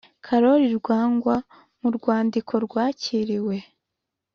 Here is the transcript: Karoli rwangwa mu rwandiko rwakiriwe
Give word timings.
Karoli 0.25 0.67
rwangwa 0.79 1.35
mu 1.81 1.89
rwandiko 1.97 2.53
rwakiriwe 2.65 3.57